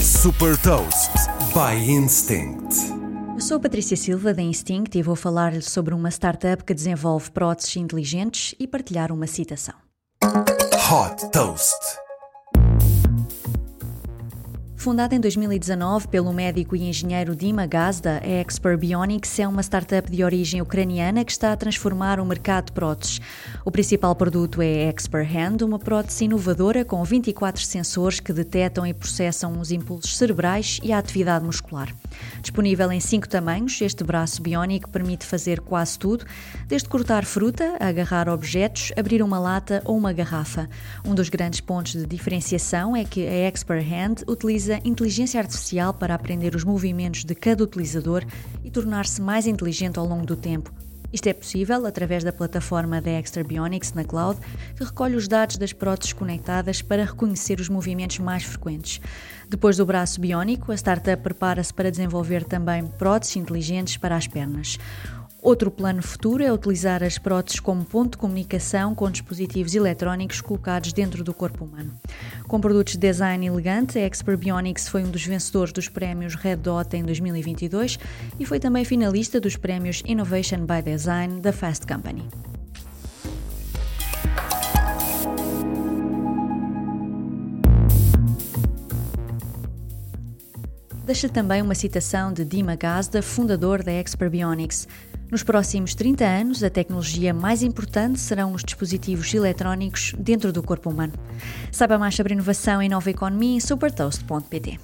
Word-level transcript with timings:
Super 0.00 0.56
Toast 0.58 1.12
by 1.54 1.78
Instinct. 1.88 2.74
Eu 3.34 3.40
sou 3.40 3.56
a 3.56 3.60
Patrícia 3.60 3.96
Silva 3.96 4.34
da 4.34 4.42
Instinct 4.42 4.98
e 4.98 5.02
vou 5.02 5.14
falar-lhe 5.14 5.62
sobre 5.62 5.94
uma 5.94 6.10
startup 6.10 6.64
que 6.64 6.74
desenvolve 6.74 7.30
próteses 7.30 7.76
inteligentes 7.76 8.52
e 8.58 8.66
partilhar 8.66 9.12
uma 9.12 9.28
citação. 9.28 9.74
Hot 10.24 11.30
Toast. 11.30 12.01
Fundada 14.82 15.14
em 15.14 15.20
2019 15.20 16.08
pelo 16.08 16.32
médico 16.32 16.74
e 16.74 16.88
engenheiro 16.88 17.36
Dima 17.36 17.68
Gazda, 17.68 18.20
a 18.20 18.28
Expert 18.28 18.76
Bionics 18.76 19.38
é 19.38 19.46
uma 19.46 19.62
startup 19.62 20.10
de 20.10 20.24
origem 20.24 20.60
ucraniana 20.60 21.24
que 21.24 21.30
está 21.30 21.52
a 21.52 21.56
transformar 21.56 22.18
o 22.18 22.26
mercado 22.26 22.66
de 22.66 22.72
próteses. 22.72 23.20
O 23.64 23.70
principal 23.70 24.12
produto 24.16 24.60
é 24.60 24.66
a 24.66 24.88
Expert 24.88 25.30
Hand, 25.32 25.64
uma 25.64 25.78
prótese 25.78 26.24
inovadora 26.24 26.84
com 26.84 27.04
24 27.04 27.62
sensores 27.62 28.18
que 28.18 28.32
detectam 28.32 28.84
e 28.84 28.92
processam 28.92 29.56
os 29.60 29.70
impulsos 29.70 30.18
cerebrais 30.18 30.80
e 30.82 30.92
a 30.92 30.98
atividade 30.98 31.44
muscular. 31.44 31.94
Disponível 32.40 32.90
em 32.90 32.98
cinco 32.98 33.28
tamanhos, 33.28 33.80
este 33.80 34.02
braço 34.02 34.42
biónico 34.42 34.90
permite 34.90 35.24
fazer 35.24 35.60
quase 35.60 35.96
tudo, 35.96 36.24
desde 36.66 36.88
cortar 36.88 37.24
fruta, 37.24 37.76
agarrar 37.78 38.28
objetos, 38.28 38.90
abrir 38.96 39.22
uma 39.22 39.38
lata 39.38 39.80
ou 39.84 39.96
uma 39.96 40.12
garrafa. 40.12 40.68
Um 41.04 41.14
dos 41.14 41.28
grandes 41.28 41.60
pontos 41.60 41.92
de 41.92 42.04
diferenciação 42.04 42.96
é 42.96 43.04
que 43.04 43.24
a 43.24 43.46
Expert 43.46 43.86
Hand 43.86 44.24
utiliza 44.26 44.71
utiliza 44.72 44.80
inteligência 44.84 45.40
artificial 45.40 45.92
para 45.92 46.14
aprender 46.14 46.54
os 46.54 46.64
movimentos 46.64 47.24
de 47.24 47.34
cada 47.34 47.64
utilizador 47.64 48.24
e 48.64 48.70
tornar-se 48.70 49.20
mais 49.20 49.46
inteligente 49.46 49.98
ao 49.98 50.06
longo 50.06 50.24
do 50.24 50.36
tempo. 50.36 50.72
Isto 51.12 51.26
é 51.26 51.34
possível 51.34 51.84
através 51.84 52.24
da 52.24 52.32
plataforma 52.32 52.98
da 52.98 53.10
Extra 53.10 53.44
Bionics 53.44 53.92
na 53.92 54.02
cloud, 54.02 54.40
que 54.74 54.82
recolhe 54.82 55.14
os 55.14 55.28
dados 55.28 55.58
das 55.58 55.72
próteses 55.72 56.14
conectadas 56.14 56.80
para 56.80 57.04
reconhecer 57.04 57.60
os 57.60 57.68
movimentos 57.68 58.18
mais 58.18 58.44
frequentes. 58.44 58.98
Depois 59.46 59.76
do 59.76 59.84
braço 59.84 60.18
biónico, 60.18 60.72
a 60.72 60.74
startup 60.74 61.22
prepara-se 61.22 61.74
para 61.74 61.90
desenvolver 61.90 62.44
também 62.44 62.86
próteses 62.86 63.36
inteligentes 63.36 63.98
para 63.98 64.16
as 64.16 64.26
pernas. 64.26 64.78
Outro 65.42 65.72
plano 65.72 66.00
futuro 66.04 66.40
é 66.40 66.52
utilizar 66.52 67.02
as 67.02 67.18
próteses 67.18 67.58
como 67.58 67.84
ponto 67.84 68.12
de 68.12 68.18
comunicação 68.18 68.94
com 68.94 69.10
dispositivos 69.10 69.74
eletrónicos 69.74 70.40
colocados 70.40 70.92
dentro 70.92 71.24
do 71.24 71.34
corpo 71.34 71.64
humano. 71.64 71.92
Com 72.46 72.60
produtos 72.60 72.92
de 72.92 73.00
design 73.00 73.44
elegante, 73.44 73.98
a 73.98 74.02
Expert 74.02 74.38
Bionics 74.38 74.86
foi 74.86 75.02
um 75.02 75.10
dos 75.10 75.26
vencedores 75.26 75.72
dos 75.72 75.88
prémios 75.88 76.36
Red 76.36 76.58
Dot 76.58 76.96
em 76.96 77.02
2022 77.02 77.98
e 78.38 78.46
foi 78.46 78.60
também 78.60 78.84
finalista 78.84 79.40
dos 79.40 79.56
prémios 79.56 80.00
Innovation 80.06 80.64
by 80.64 80.80
Design 80.80 81.40
da 81.40 81.52
Fast 81.52 81.88
Company. 81.88 82.22
Deixa 91.04 91.28
também 91.28 91.60
uma 91.60 91.74
citação 91.74 92.32
de 92.32 92.44
Dima 92.44 92.76
Gazda, 92.76 93.20
fundador 93.20 93.82
da 93.82 93.90
Expert 93.90 94.30
Bionics. 94.30 94.86
Nos 95.32 95.42
próximos 95.42 95.94
30 95.94 96.26
anos, 96.26 96.62
a 96.62 96.68
tecnologia 96.68 97.32
mais 97.32 97.62
importante 97.62 98.20
serão 98.20 98.52
os 98.52 98.62
dispositivos 98.62 99.32
eletrónicos 99.32 100.14
dentro 100.18 100.52
do 100.52 100.62
corpo 100.62 100.90
humano. 100.90 101.14
Saiba 101.70 101.96
mais 101.96 102.14
sobre 102.14 102.34
inovação 102.34 102.82
e 102.82 102.88
nova 102.88 103.10
economia 103.10 103.56
em 103.56 103.58
supertoast.pt. 103.58 104.78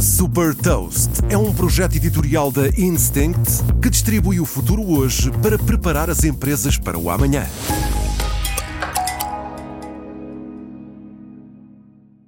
Super 0.00 0.54
Toast 0.54 1.10
é 1.28 1.36
um 1.36 1.52
projeto 1.52 1.96
editorial 1.96 2.52
da 2.52 2.68
Instinct 2.68 3.64
que 3.82 3.90
distribui 3.90 4.38
o 4.38 4.46
futuro 4.46 4.88
hoje 4.88 5.32
para 5.42 5.58
preparar 5.58 6.10
as 6.10 6.22
empresas 6.22 6.78
para 6.78 6.96
o 6.96 7.10
amanhã. 7.10 7.44